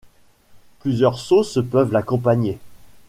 Plusieurs 0.79 1.19
sauces 1.19 1.59
peuvent 1.63 1.91
l'accompagner. 1.93 2.57